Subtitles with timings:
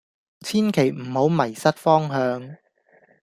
[0.39, 2.57] 千祈唔好迷失方向